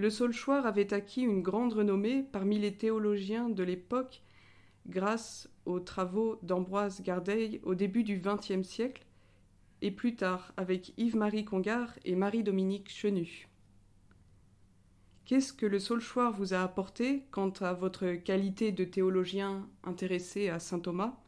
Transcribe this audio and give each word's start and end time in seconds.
le 0.00 0.08
Saulchoir 0.08 0.64
avait 0.64 0.94
acquis 0.94 1.20
une 1.20 1.42
grande 1.42 1.74
renommée 1.74 2.22
parmi 2.32 2.58
les 2.58 2.74
théologiens 2.74 3.50
de 3.50 3.62
l'époque 3.62 4.22
grâce 4.86 5.50
aux 5.66 5.78
travaux 5.78 6.38
d'Ambroise 6.42 7.02
Gardeil 7.02 7.60
au 7.64 7.74
début 7.74 8.02
du 8.02 8.18
XXe 8.18 8.66
siècle 8.66 9.04
et 9.82 9.90
plus 9.90 10.16
tard 10.16 10.54
avec 10.56 10.94
Yves-Marie 10.96 11.44
Congar 11.44 11.98
et 12.06 12.16
Marie-Dominique 12.16 12.88
Chenu. 12.88 13.46
Qu'est-ce 15.26 15.52
que 15.52 15.66
le 15.66 15.78
Saulchoir 15.78 16.32
vous 16.32 16.54
a 16.54 16.62
apporté 16.62 17.26
quant 17.30 17.52
à 17.60 17.74
votre 17.74 18.14
qualité 18.14 18.72
de 18.72 18.84
théologien 18.84 19.68
intéressé 19.84 20.48
à 20.48 20.60
saint 20.60 20.80
Thomas? 20.80 21.20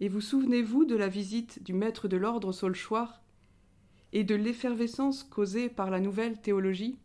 Et 0.00 0.10
vous 0.10 0.20
souvenez-vous 0.20 0.84
de 0.84 0.96
la 0.96 1.08
visite 1.08 1.62
du 1.62 1.72
maître 1.72 2.08
de 2.08 2.18
l'ordre 2.18 2.52
Saulchoir 2.52 3.22
et 4.12 4.22
de 4.22 4.34
l'effervescence 4.34 5.24
causée 5.24 5.70
par 5.70 5.90
la 5.90 5.98
nouvelle 5.98 6.42
théologie? 6.42 6.98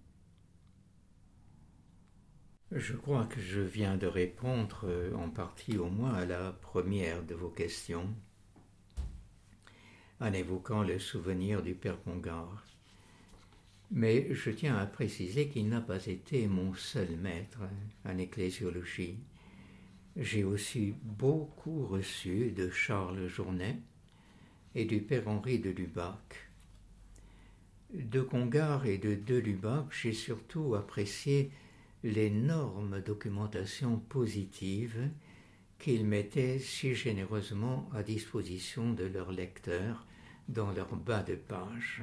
Je 2.75 2.93
crois 2.93 3.25
que 3.25 3.39
je 3.39 3.61
viens 3.61 3.97
de 3.97 4.07
répondre 4.07 4.85
euh, 4.85 5.13
en 5.13 5.29
partie 5.29 5.77
au 5.77 5.89
moins 5.89 6.15
à 6.15 6.25
la 6.25 6.51
première 6.53 7.21
de 7.21 7.35
vos 7.35 7.49
questions 7.49 8.09
en 10.19 10.33
évoquant 10.33 10.81
le 10.81 10.97
souvenir 10.97 11.61
du 11.61 11.75
Père 11.75 12.01
Congar. 12.01 12.65
Mais 13.91 14.33
je 14.33 14.49
tiens 14.49 14.75
à 14.75 14.87
préciser 14.87 15.49
qu'il 15.49 15.69
n'a 15.69 15.81
pas 15.81 16.07
été 16.07 16.47
mon 16.47 16.73
seul 16.73 17.15
maître 17.17 17.59
en 18.05 18.17
ecclésiologie. 18.17 19.19
J'ai 20.15 20.43
aussi 20.43 20.95
beaucoup 21.03 21.85
reçu 21.85 22.53
de 22.53 22.71
Charles 22.71 23.27
Journet 23.27 23.77
et 24.73 24.85
du 24.85 24.99
Père 24.99 25.27
Henri 25.27 25.59
de 25.59 25.69
Lubac. 25.69 26.49
De 27.93 28.21
Congar 28.21 28.87
et 28.87 28.97
de 28.97 29.13
De 29.13 29.35
Lubac, 29.35 29.85
j'ai 29.91 30.13
surtout 30.13 30.73
apprécié 30.73 31.51
l'énorme 32.03 33.01
documentation 33.01 33.97
positive 33.97 35.09
qu'ils 35.79 36.05
mettaient 36.05 36.59
si 36.59 36.95
généreusement 36.95 37.89
à 37.93 38.03
disposition 38.03 38.93
de 38.93 39.05
leurs 39.05 39.31
lecteurs 39.31 40.05
dans 40.47 40.71
leur 40.71 40.95
bas 40.95 41.23
de 41.23 41.35
page. 41.35 42.01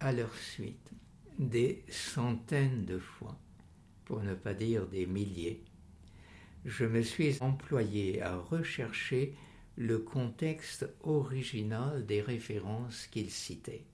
À 0.00 0.12
leur 0.12 0.34
suite, 0.34 0.90
des 1.38 1.84
centaines 1.88 2.84
de 2.84 2.98
fois, 2.98 3.38
pour 4.04 4.22
ne 4.22 4.34
pas 4.34 4.54
dire 4.54 4.86
des 4.86 5.06
milliers, 5.06 5.62
je 6.64 6.84
me 6.84 7.02
suis 7.02 7.36
employé 7.40 8.22
à 8.22 8.36
rechercher 8.36 9.34
le 9.76 9.98
contexte 9.98 10.88
original 11.02 12.06
des 12.06 12.22
références 12.22 13.06
qu'ils 13.06 13.30
citaient. 13.30 13.84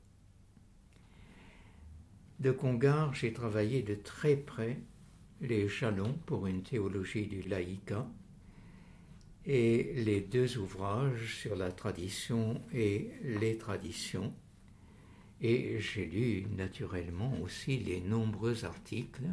De 2.42 2.50
Congar, 2.50 3.14
j'ai 3.14 3.32
travaillé 3.32 3.82
de 3.82 3.94
très 3.94 4.34
près 4.34 4.76
les 5.42 5.68
jalons 5.68 6.18
pour 6.26 6.48
une 6.48 6.64
théologie 6.64 7.28
du 7.28 7.42
laïcat 7.42 8.04
et 9.46 9.92
les 9.94 10.20
deux 10.20 10.58
ouvrages 10.58 11.36
sur 11.36 11.54
la 11.54 11.70
tradition 11.70 12.60
et 12.74 13.12
les 13.22 13.56
traditions. 13.58 14.34
Et 15.40 15.78
j'ai 15.78 16.04
lu 16.04 16.46
naturellement 16.56 17.32
aussi 17.42 17.78
les 17.78 18.00
nombreux 18.00 18.64
articles 18.64 19.28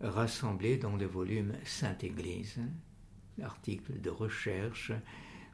rassemblés 0.00 0.78
dans 0.78 0.96
le 0.96 1.04
volume 1.04 1.52
Sainte-Église, 1.66 2.58
articles 3.42 4.00
de 4.00 4.08
recherche 4.08 4.92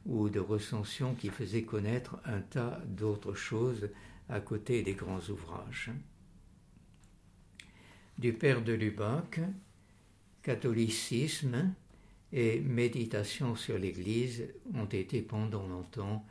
ou 0.06 0.28
de 0.28 0.38
recension 0.38 1.16
qui 1.16 1.30
faisaient 1.30 1.64
connaître 1.64 2.20
un 2.24 2.42
tas 2.42 2.80
d'autres 2.86 3.34
choses 3.34 3.88
à 4.28 4.38
côté 4.38 4.84
des 4.84 4.94
grands 4.94 5.28
ouvrages. 5.30 5.90
Du 8.20 8.34
père 8.34 8.60
de 8.60 8.74
Lubac, 8.74 9.40
catholicisme, 10.42 11.74
et 12.34 12.60
Méditation 12.60 13.56
sur 13.56 13.78
l'Église 13.78 14.46
ont 14.74 14.84
été 14.84 15.22
pendant 15.22 15.66
longtemps 15.66 16.26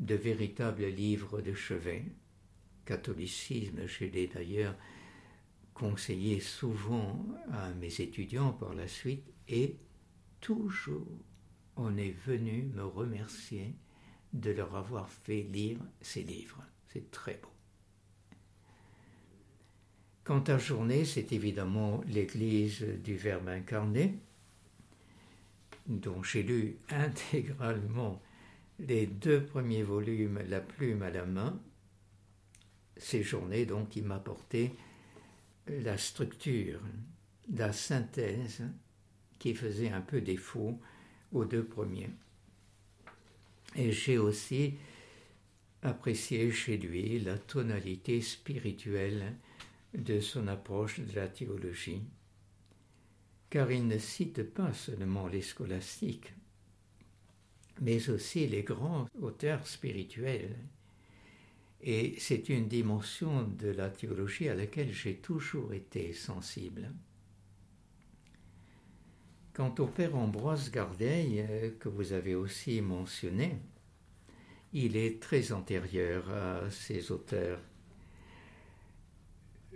de 0.00 0.16
véritables 0.16 0.84
livres 0.84 1.40
de 1.40 1.54
chevet. 1.54 2.04
Catholicisme, 2.84 3.86
je 3.86 4.04
l'ai 4.04 4.26
d'ailleurs 4.26 4.76
conseillé 5.72 6.40
souvent 6.40 7.24
à 7.50 7.72
mes 7.72 8.02
étudiants 8.02 8.52
par 8.52 8.74
la 8.74 8.86
suite, 8.86 9.24
et 9.48 9.76
toujours 10.42 11.08
on 11.76 11.96
est 11.96 12.14
venu 12.26 12.64
me 12.74 12.84
remercier 12.84 13.74
de 14.34 14.50
leur 14.50 14.76
avoir 14.76 15.08
fait 15.08 15.44
lire 15.44 15.78
ces 16.02 16.22
livres. 16.22 16.62
C'est 16.92 17.10
très 17.10 17.40
beau. 17.42 17.53
Quant 20.24 20.42
à 20.44 20.56
journée, 20.56 21.04
c'est 21.04 21.32
évidemment 21.32 22.02
l'Église 22.08 22.80
du 23.04 23.14
Verbe 23.14 23.48
incarné, 23.48 24.14
dont 25.86 26.22
j'ai 26.22 26.42
lu 26.42 26.76
intégralement 26.88 28.22
les 28.78 29.06
deux 29.06 29.44
premiers 29.44 29.82
volumes, 29.82 30.40
La 30.48 30.60
plume 30.60 31.02
à 31.02 31.10
la 31.10 31.26
main, 31.26 31.60
ces 32.96 33.22
journées 33.22 33.66
donc 33.66 33.90
qui 33.90 34.00
m'apportaient 34.00 34.72
la 35.68 35.98
structure, 35.98 36.80
la 37.54 37.74
synthèse 37.74 38.62
qui 39.38 39.54
faisait 39.54 39.90
un 39.90 40.00
peu 40.00 40.22
défaut 40.22 40.80
aux 41.32 41.44
deux 41.44 41.64
premiers. 41.64 42.10
Et 43.76 43.92
j'ai 43.92 44.16
aussi 44.16 44.74
apprécié 45.82 46.50
chez 46.50 46.78
lui 46.78 47.20
la 47.20 47.36
tonalité 47.36 48.22
spirituelle 48.22 49.34
de 49.94 50.20
son 50.20 50.48
approche 50.48 51.00
de 51.00 51.14
la 51.14 51.28
théologie 51.28 52.02
car 53.54 53.70
il 53.70 53.86
ne 53.86 53.98
cite 53.98 54.42
pas 54.42 54.72
seulement 54.72 55.28
les 55.28 55.40
scolastiques, 55.40 56.34
mais 57.80 58.10
aussi 58.10 58.48
les 58.48 58.64
grands 58.64 59.06
auteurs 59.20 59.64
spirituels. 59.68 60.56
Et 61.80 62.16
c'est 62.18 62.48
une 62.48 62.66
dimension 62.66 63.44
de 63.44 63.68
la 63.68 63.90
théologie 63.90 64.48
à 64.48 64.56
laquelle 64.56 64.92
j'ai 64.92 65.18
toujours 65.18 65.72
été 65.72 66.12
sensible. 66.14 66.92
Quant 69.52 69.72
au 69.78 69.86
père 69.86 70.16
Ambroise 70.16 70.72
Gardeil, 70.72 71.46
euh, 71.48 71.70
que 71.78 71.88
vous 71.88 72.12
avez 72.12 72.34
aussi 72.34 72.80
mentionné, 72.80 73.58
il 74.72 74.96
est 74.96 75.22
très 75.22 75.52
antérieur 75.52 76.28
à 76.28 76.68
ces 76.72 77.12
auteurs. 77.12 77.60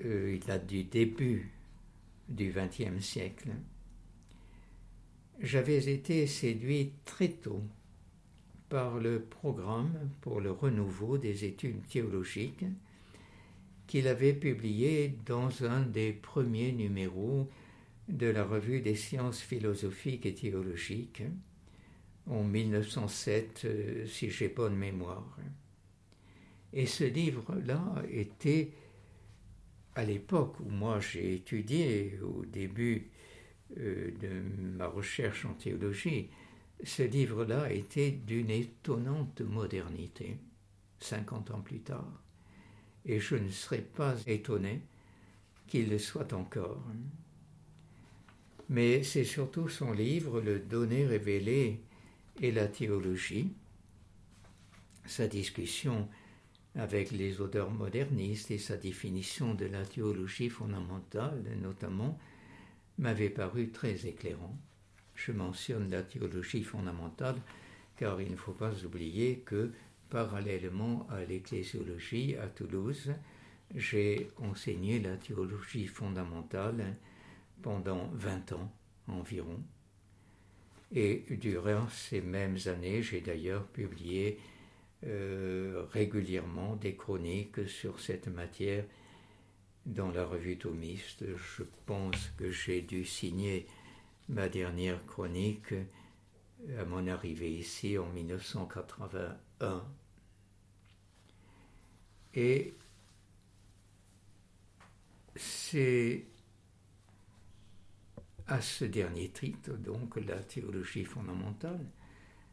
Euh, 0.05 0.39
il 0.41 0.51
a 0.51 0.59
du 0.59 0.85
début 0.85 1.51
du 2.29 2.53
XXe 2.53 3.05
siècle. 3.05 3.51
J'avais 5.41 5.93
été 5.93 6.27
séduit 6.27 6.93
très 7.05 7.29
tôt 7.29 7.63
par 8.69 8.99
le 8.99 9.23
programme 9.23 10.11
pour 10.21 10.41
le 10.41 10.51
renouveau 10.51 11.17
des 11.17 11.45
études 11.45 11.87
théologiques 11.87 12.65
qu'il 13.87 14.07
avait 14.07 14.35
publié 14.35 15.15
dans 15.25 15.65
un 15.65 15.81
des 15.83 16.13
premiers 16.13 16.73
numéros 16.73 17.49
de 18.09 18.27
la 18.27 18.45
revue 18.45 18.81
des 18.81 18.95
sciences 18.95 19.41
philosophiques 19.41 20.27
et 20.27 20.35
théologiques 20.35 21.23
en 22.29 22.45
1907, 22.45 23.63
euh, 23.65 24.07
si 24.07 24.31
j'ai 24.31 24.49
bonne 24.49 24.77
mémoire. 24.77 25.39
Et 26.75 26.85
ce 26.85 27.05
livre-là 27.05 28.03
était 28.11 28.73
à 29.99 30.05
l'époque 30.05 30.61
où 30.61 30.71
moi 30.71 31.01
j'ai 31.01 31.35
étudié, 31.35 32.21
au 32.23 32.45
début 32.45 33.11
euh, 33.79 34.13
de 34.21 34.29
ma 34.77 34.87
recherche 34.87 35.45
en 35.45 35.55
théologie, 35.55 36.29
ce 36.85 37.03
livre-là 37.03 37.73
était 37.73 38.13
d'une 38.13 38.51
étonnante 38.51 39.41
modernité, 39.41 40.39
50 41.01 41.51
ans 41.51 41.61
plus 41.63 41.81
tard. 41.81 42.23
Et 43.07 43.19
je 43.19 43.35
ne 43.35 43.51
serais 43.51 43.81
pas 43.81 44.15
étonné 44.29 44.83
qu'il 45.67 45.91
le 45.91 45.99
soit 45.99 46.33
encore. 46.33 46.85
Mais 48.69 49.03
c'est 49.03 49.25
surtout 49.25 49.69
son 49.69 49.91
livre, 49.91 50.41
Le 50.41 50.61
Donner 50.61 51.07
révélé 51.07 51.81
et 52.41 52.53
la 52.53 52.69
théologie, 52.69 53.53
sa 55.07 55.27
discussion 55.27 56.09
avec 56.79 57.11
les 57.11 57.41
auteurs 57.41 57.73
modernistes 57.73 58.53
et 58.53 58.59
sa 58.59 58.77
définition 58.77 59.53
de 59.53 59.67
la 59.67 59.85
théologie 59.85 60.49
fondamentale, 60.49 61.43
notamment, 61.61 62.17
m'avait 62.99 63.31
paru 63.31 63.71
très 63.71 64.07
éclairant. 64.07 64.57
Je 65.17 65.33
mentionne 65.33 65.91
la 65.91 66.05
théologie 66.05 66.63
fondamentale 66.63 67.37
car 67.97 68.21
il 68.21 68.31
ne 68.31 68.37
faut 68.37 68.53
pas 68.53 68.73
oublier 68.85 69.41
que, 69.45 69.73
parallèlement 70.09 71.05
à 71.11 71.25
l'ecclésiologie 71.25 72.37
à 72.37 72.47
Toulouse, 72.47 73.13
j'ai 73.75 74.31
enseigné 74.37 75.01
la 75.01 75.17
théologie 75.17 75.89
fondamentale 75.89 76.95
pendant 77.61 78.09
20 78.15 78.53
ans 78.53 78.73
environ. 79.09 79.61
Et 80.95 81.25
durant 81.29 81.89
ces 81.89 82.21
mêmes 82.21 82.57
années, 82.67 83.03
j'ai 83.03 83.21
d'ailleurs 83.21 83.67
publié 83.67 84.39
euh, 85.07 85.85
régulièrement 85.93 86.77
des 86.77 86.97
chroniques 86.97 87.69
sur 87.69 88.01
cette 88.01 88.29
matière 88.29 88.85
dans 89.87 90.11
la 90.11 90.25
revue 90.25 90.59
thomiste. 90.59 91.25
Je 91.37 91.63
pense 91.87 92.33
que 92.37 92.51
j'ai 92.51 92.83
dû 92.83 93.05
signer 93.05 93.67
ma 94.29 94.49
dernière 94.49 95.05
chronique 95.07 95.75
à 96.79 96.85
mon 96.85 97.07
arrivée 97.07 97.53
ici 97.53 97.97
en 97.99 98.09
1981. 98.09 99.85
Et 102.35 102.75
c'est 105.37 106.25
à 108.47 108.61
ce 108.61 108.85
dernier 108.85 109.29
titre, 109.29 109.73
donc 109.73 110.17
la 110.17 110.39
théologie 110.39 111.05
fondamentale, 111.05 111.85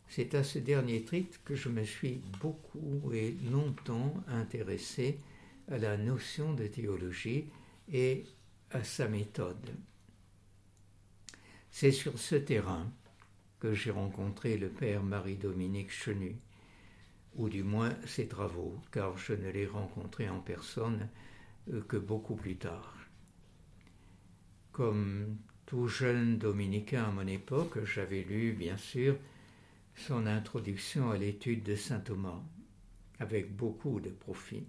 c'est 0.10 0.36
à 0.36 0.44
ce 0.44 0.60
dernier 0.60 1.04
titre 1.04 1.40
que 1.44 1.56
je 1.56 1.70
me 1.70 1.84
suis 1.84 2.22
beaucoup 2.42 3.12
et 3.14 3.36
longtemps 3.52 4.14
intéressé 4.28 5.20
à 5.70 5.78
la 5.78 5.98
notion 5.98 6.54
de 6.54 6.68
théologie 6.68 7.46
et 7.92 8.26
à 8.72 8.84
sa 8.84 9.08
méthode. 9.08 9.72
C'est 11.72 11.92
sur 11.92 12.18
ce 12.20 12.36
terrain 12.36 12.90
que 13.60 13.74
j'ai 13.74 13.92
rencontré 13.92 14.58
le 14.58 14.70
père 14.70 15.04
Marie-Dominique 15.04 15.92
Chenu, 15.92 16.36
ou 17.36 17.50
du 17.50 17.64
moins 17.64 17.94
ses 18.06 18.28
travaux, 18.28 18.80
car 18.92 19.18
je 19.18 19.34
ne 19.34 19.50
l'ai 19.50 19.66
rencontré 19.66 20.30
en 20.30 20.40
personne 20.40 21.10
euh, 21.72 21.82
que 21.82 21.98
beaucoup 21.98 22.36
plus 22.36 22.56
tard. 22.58 22.96
Comme 24.72 25.38
tout 25.66 25.88
jeune 25.88 26.38
dominicain 26.38 27.06
à 27.06 27.12
mon 27.12 27.28
époque, 27.28 27.84
j'avais 27.86 28.22
lu, 28.22 28.54
bien 28.54 28.78
sûr, 28.78 29.18
son 29.96 30.28
introduction 30.28 31.12
à 31.12 31.18
l'étude 31.18 31.64
de 31.64 31.76
saint 31.76 32.00
Thomas, 32.00 32.42
avec 33.20 33.56
beaucoup 33.56 34.00
de 34.00 34.10
profit. 34.10 34.66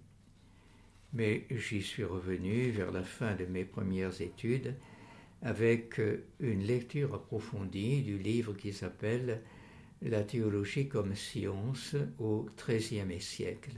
Mais 1.13 1.45
j'y 1.51 1.81
suis 1.81 2.03
revenu 2.03 2.71
vers 2.71 2.91
la 2.91 3.03
fin 3.03 3.35
de 3.35 3.45
mes 3.45 3.65
premières 3.65 4.21
études 4.21 4.75
avec 5.41 6.01
une 6.39 6.63
lecture 6.63 7.13
approfondie 7.13 8.01
du 8.01 8.17
livre 8.17 8.53
qui 8.53 8.73
s'appelle 8.73 9.41
La 10.01 10.23
théologie 10.23 10.87
comme 10.87 11.15
science 11.15 11.95
au 12.19 12.47
XIIIe 12.57 13.21
siècle, 13.21 13.77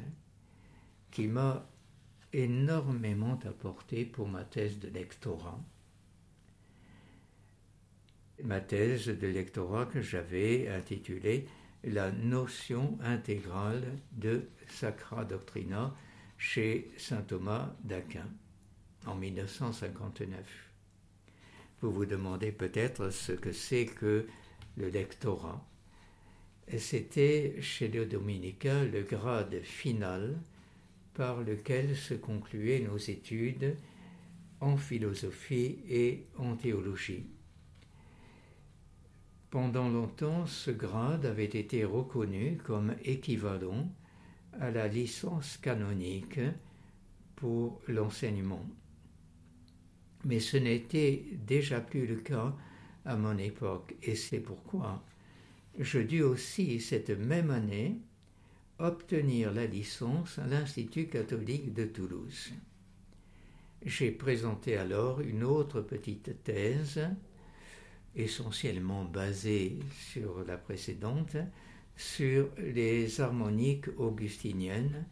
qui 1.12 1.28
m'a 1.28 1.70
énormément 2.32 3.40
apporté 3.46 4.06
pour 4.06 4.28
ma 4.28 4.44
thèse 4.44 4.80
de 4.80 4.88
lectorat 4.90 5.60
ma 8.44 8.62
thèse 8.62 9.08
de 9.08 9.28
lectorat 9.28 9.86
que 9.86 10.02
j'avais 10.02 10.68
intitulée 10.68 11.46
La 11.84 12.12
notion 12.12 12.98
intégrale 13.02 13.84
de 14.12 14.50
Sacra 14.68 15.26
Doctrina 15.26 15.96
chez 16.38 16.92
saint 16.98 17.22
Thomas 17.22 17.74
d'Aquin 17.84 18.28
en 19.06 19.16
1959. 19.16 20.40
Vous 21.82 21.92
vous 21.92 22.06
demandez 22.06 22.52
peut-être 22.52 23.10
ce 23.12 23.32
que 23.32 23.52
c'est 23.52 23.86
que 23.86 24.28
le 24.78 24.90
lectorat. 24.90 25.66
C'était 26.78 27.56
chez 27.62 27.88
les 27.88 28.06
dominicains 28.06 28.84
le 28.86 29.04
grade 29.04 29.62
final 29.64 30.38
par 31.14 31.42
lequel 31.42 31.96
se 31.96 32.14
concluaient 32.14 32.80
nos 32.80 32.98
études 32.98 33.76
en 34.60 34.78
philosophie 34.78 35.80
et 35.90 36.26
en 36.38 36.56
théologie. 36.56 37.26
Pendant 39.50 39.90
longtemps, 39.90 40.46
ce 40.46 40.70
grade 40.70 41.26
avait 41.26 41.46
été 41.46 41.84
reconnu 41.84 42.60
comme 42.64 42.96
équivalent 43.04 43.92
à 44.60 44.70
la 44.70 44.88
licence 44.88 45.58
canonique 45.58 46.40
pour 47.36 47.82
l'enseignement. 47.88 48.66
Mais 50.26 50.40
ce 50.40 50.58
n'était 50.58 51.26
déjà 51.48 51.82
plus 51.82 52.06
le 52.06 52.18
cas 52.18 52.56
à 53.06 53.16
mon 53.16 53.38
époque, 53.38 53.96
et 54.04 54.16
c'est 54.16 54.40
pourquoi 54.40 55.04
je 55.80 56.00
dus 56.00 56.22
aussi 56.22 56.80
cette 56.80 57.10
même 57.10 57.50
année 57.50 57.98
obtenir 58.78 59.52
la 59.52 59.66
licence 59.66 60.38
à 60.38 60.46
l'Institut 60.46 61.08
catholique 61.08 61.74
de 61.74 61.86
Toulouse. 61.86 62.52
J'ai 63.86 64.12
présenté 64.12 64.78
alors 64.78 65.22
une 65.22 65.44
autre 65.44 65.82
petite 65.82 66.44
thèse 66.44 67.02
essentiellement 68.16 69.06
basée 69.06 69.80
sur 69.92 70.44
la 70.46 70.58
précédente, 70.58 71.38
sur 71.96 72.50
les 72.58 73.20
harmoniques 73.20 73.88
augustiniennes 73.98 75.06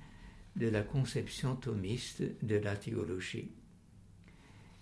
de 0.55 0.69
la 0.69 0.81
conception 0.81 1.55
thomiste 1.55 2.23
de 2.43 2.55
la 2.55 2.75
théologie. 2.75 3.51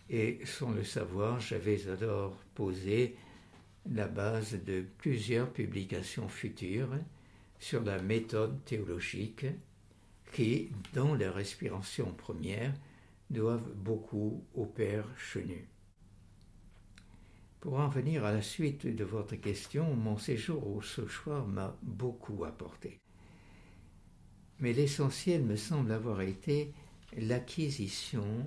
Et 0.10 0.40
sans 0.46 0.72
le 0.72 0.84
savoir, 0.84 1.40
j'avais 1.40 1.90
alors 1.90 2.38
posé 2.54 3.16
la 3.92 4.08
base 4.08 4.58
de 4.64 4.86
plusieurs 4.98 5.52
publications 5.52 6.30
futures 6.30 6.98
sur 7.60 7.84
la 7.84 8.02
méthode 8.02 8.64
théologique 8.66 9.46
qui, 10.32 10.70
dans 10.94 11.16
la 11.16 11.32
respiration 11.32 12.12
première, 12.12 12.74
doivent 13.30 13.74
beaucoup 13.76 14.44
au 14.54 14.66
Père 14.66 15.08
Chenu. 15.18 15.68
Pour 17.66 17.80
en 17.80 17.88
venir 17.88 18.24
à 18.24 18.32
la 18.32 18.44
suite 18.44 18.86
de 18.86 19.04
votre 19.04 19.38
question, 19.38 19.96
mon 19.96 20.20
séjour 20.20 20.68
au 20.68 20.84
Sauchoir 20.84 21.48
m'a 21.48 21.76
beaucoup 21.82 22.46
apporté. 22.46 23.00
Mais 24.60 24.72
l'essentiel 24.72 25.44
me 25.44 25.56
semble 25.56 25.92
avoir 25.92 26.22
été 26.22 26.76
l'acquisition 27.18 28.46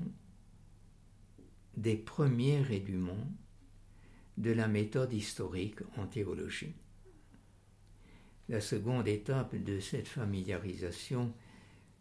des 1.76 1.96
premiers 1.96 2.62
rudiments 2.62 3.28
de 4.36 4.52
la 4.52 4.68
méthode 4.68 5.12
historique 5.12 5.80
en 5.96 6.06
théologie. 6.06 6.76
La 8.48 8.60
seconde 8.60 9.08
étape 9.08 9.56
de 9.56 9.80
cette 9.80 10.06
familiarisation 10.06 11.34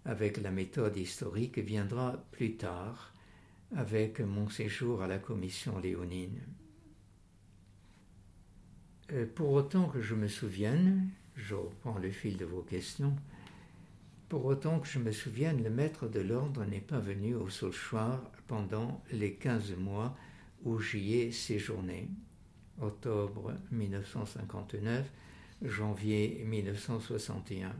avec 0.06 0.38
la 0.38 0.52
méthode 0.52 0.96
historique 0.96 1.58
viendra 1.58 2.24
plus 2.30 2.58
tard 2.58 3.12
avec 3.76 4.20
mon 4.20 4.48
séjour 4.50 5.02
à 5.02 5.08
la 5.08 5.18
commission 5.18 5.80
léonine. 5.80 6.44
Euh, 9.14 9.26
pour 9.36 9.52
autant 9.52 9.88
que 9.88 10.02
je 10.02 10.16
me 10.16 10.28
souvienne, 10.28 11.10
je 11.36 11.56
reprends 11.56 11.98
le 11.98 12.12
fil 12.12 12.38
de 12.38 12.46
vos 12.46 12.62
questions, 12.62 13.16
pour 14.28 14.44
autant 14.46 14.80
que 14.80 14.88
je 14.88 15.00
me 15.00 15.14
souvienne, 15.14 15.64
le 15.64 15.70
maître 15.70 16.10
de 16.10 16.20
l'ordre 16.20 16.66
n'est 16.66 16.82
pas 16.82 17.00
venu 17.00 17.36
au 17.36 17.50
Saulchoir 17.50 18.22
pendant 18.48 19.02
les 19.12 19.34
quinze 19.34 19.74
mois 19.78 20.18
où 20.66 20.80
j'y 20.80 21.14
ai 21.14 21.32
séjourné, 21.32 22.10
octobre 22.82 23.54
1959, 23.72 25.10
janvier 25.62 26.44
1961. 26.46 27.74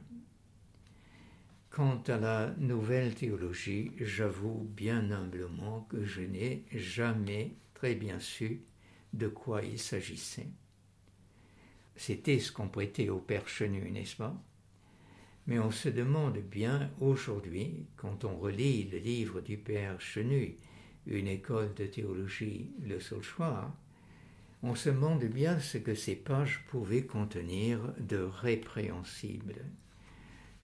Quant 1.70 2.02
à 2.08 2.18
la 2.18 2.56
nouvelle 2.58 3.14
théologie, 3.14 3.92
j'avoue 4.00 4.70
bien 4.74 5.12
humblement 5.12 5.86
que 5.90 6.06
je 6.06 6.22
n'ai 6.22 6.64
jamais 6.72 7.56
très 7.74 7.94
bien 7.94 8.22
su 8.22 8.62
de 9.12 9.28
quoi 9.28 9.64
il 9.64 9.78
s'agissait. 9.78 10.48
C'était 11.98 12.40
ce 12.40 12.52
qu'on 12.52 12.70
prêtait 12.70 13.10
au 13.10 13.18
Père 13.18 13.50
Chenu, 13.50 13.90
n'est-ce 13.92 14.16
pas? 14.16 14.40
Mais 15.48 15.58
on 15.58 15.72
se 15.72 15.90
demande 15.90 16.38
bien 16.38 16.92
aujourd'hui, 17.02 17.86
quand 17.96 18.24
on 18.24 18.38
relit 18.38 18.84
le 18.84 19.00
livre 19.00 19.42
du 19.42 19.58
Père 19.58 20.00
Chenu, 20.00 20.56
une 21.08 21.28
école 21.28 21.74
de 21.74 21.88
théologie, 21.88 22.70
le 22.86 23.00
choix, 23.00 23.74
on 24.62 24.76
se 24.76 24.90
demande 24.90 25.24
bien 25.24 25.60
ce 25.60 25.80
que 25.80 25.96
ces 25.96 26.16
pages 26.16 26.64
pouvaient 26.68 27.06
contenir 27.06 27.80
de 28.00 28.18
répréhensible. 28.18 29.56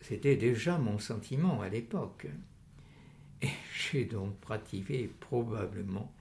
C'était 0.02 0.36
déjà 0.36 0.78
mon 0.78 1.00
sentiment 1.00 1.62
à 1.62 1.70
l'époque. 1.70 2.28
Et 3.42 3.50
j'ai 3.74 4.06
donc 4.06 4.40
pratiqué 4.40 5.10
probablement 5.20 6.13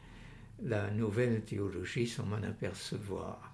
la 0.63 0.91
nouvelle 0.91 1.43
théologie 1.43 2.07
sans 2.07 2.25
m'en 2.25 2.37
apercevoir. 2.37 3.52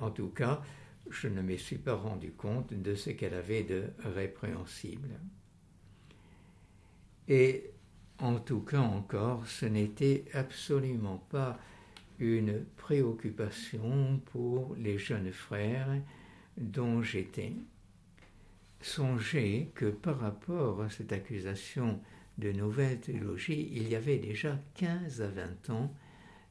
En 0.00 0.10
tout 0.10 0.28
cas, 0.28 0.62
je 1.10 1.28
ne 1.28 1.42
me 1.42 1.56
suis 1.56 1.78
pas 1.78 1.94
rendu 1.94 2.32
compte 2.32 2.72
de 2.72 2.94
ce 2.94 3.10
qu'elle 3.10 3.34
avait 3.34 3.62
de 3.62 3.84
répréhensible. 3.98 5.20
Et 7.28 7.70
en 8.18 8.38
tout 8.38 8.60
cas 8.60 8.80
encore, 8.80 9.46
ce 9.46 9.66
n'était 9.66 10.24
absolument 10.32 11.18
pas 11.30 11.58
une 12.18 12.64
préoccupation 12.76 14.20
pour 14.26 14.74
les 14.76 14.98
jeunes 14.98 15.32
frères 15.32 16.00
dont 16.56 17.02
j'étais. 17.02 17.52
Songez 18.80 19.70
que 19.74 19.86
par 19.86 20.20
rapport 20.20 20.82
à 20.82 20.88
cette 20.88 21.12
accusation 21.12 22.00
de 22.38 22.52
nouvelle 22.52 23.00
théologie, 23.00 23.70
il 23.72 23.88
y 23.88 23.96
avait 23.96 24.18
déjà 24.18 24.58
15 24.74 25.22
à 25.22 25.28
20 25.28 25.70
ans 25.70 25.94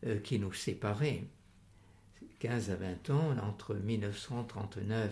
euh, 0.06 0.20
qui 0.20 0.40
nous 0.40 0.54
séparaient. 0.54 1.24
15 2.46 2.70
à 2.70 2.76
20 2.76 3.10
ans, 3.10 3.36
entre 3.42 3.74
1939 3.74 5.12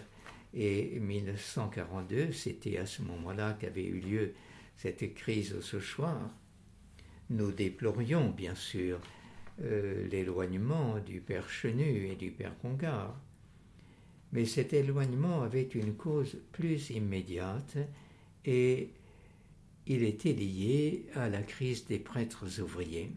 et 0.54 1.00
1942, 1.00 2.32
c'était 2.32 2.78
à 2.78 2.86
ce 2.86 3.02
moment-là 3.02 3.58
qu'avait 3.60 3.86
eu 3.86 4.00
lieu 4.00 4.34
cette 4.78 5.16
crise 5.16 5.56
au 5.56 5.62
Sochoir. 5.62 6.30
nous 7.32 7.52
déplorions 7.52 8.30
bien 8.30 8.54
sûr 8.54 9.00
euh, 9.64 10.08
l'éloignement 10.10 11.00
du 11.00 11.22
père 11.22 11.50
Chenu 11.50 12.06
et 12.06 12.16
du 12.16 12.30
père 12.30 12.56
Congar. 12.60 13.20
Mais 14.32 14.46
cet 14.46 14.74
éloignement 14.74 15.42
avait 15.42 15.70
une 15.74 15.96
cause 15.96 16.38
plus 16.52 16.92
immédiate 16.92 17.78
et 18.46 18.92
il 19.88 20.04
était 20.04 20.34
lié 20.34 21.08
à 21.16 21.30
la 21.30 21.42
crise 21.42 21.88
des 21.88 21.98
prêtres 21.98 22.60
ouvriers. 22.62 23.10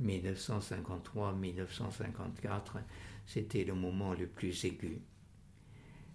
1953-1954, 0.00 2.82
c'était 3.26 3.64
le 3.64 3.74
moment 3.74 4.14
le 4.14 4.26
plus 4.26 4.64
aigu. 4.64 5.00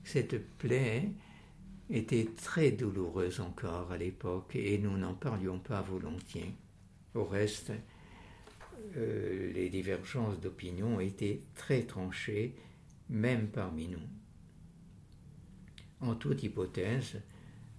Cette 0.03 0.43
plaie 0.57 1.11
était 1.89 2.27
très 2.35 2.71
douloureuse 2.71 3.39
encore 3.39 3.91
à 3.91 3.97
l'époque 3.97 4.55
et 4.55 4.77
nous 4.77 4.97
n'en 4.97 5.13
parlions 5.13 5.59
pas 5.59 5.81
volontiers. 5.81 6.53
Au 7.13 7.25
reste, 7.25 7.71
euh, 8.95 9.51
les 9.53 9.69
divergences 9.69 10.39
d'opinion 10.39 10.99
étaient 10.99 11.41
très 11.55 11.83
tranchées, 11.83 12.55
même 13.09 13.47
parmi 13.47 13.87
nous. 13.87 14.05
En 16.01 16.15
toute 16.15 16.43
hypothèse, 16.43 17.21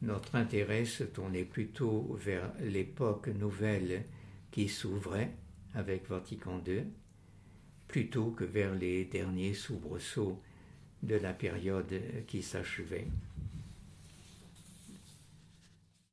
notre 0.02 0.36
intérêt 0.36 0.84
se 0.84 1.04
tournait 1.04 1.44
plutôt 1.44 2.16
vers 2.18 2.52
l'époque 2.60 3.28
nouvelle 3.28 4.04
qui 4.50 4.68
s'ouvrait 4.68 5.34
avec 5.74 6.08
Vatican 6.08 6.62
II, 6.66 6.84
plutôt 7.86 8.30
que 8.30 8.44
vers 8.44 8.74
les 8.74 9.04
derniers 9.04 9.54
soubresauts 9.54 10.40
de 11.02 11.14
la 11.16 11.32
période 11.32 12.00
qui 12.26 12.42
s'achevait. 12.42 13.06